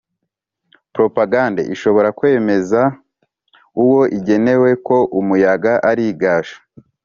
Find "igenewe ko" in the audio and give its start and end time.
4.17-4.97